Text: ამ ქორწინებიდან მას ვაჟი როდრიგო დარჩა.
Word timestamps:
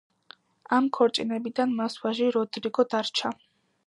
ამ 0.77 0.85
ქორწინებიდან 0.97 1.75
მას 1.81 1.97
ვაჟი 2.05 2.31
როდრიგო 2.39 2.87
დარჩა. 2.95 3.33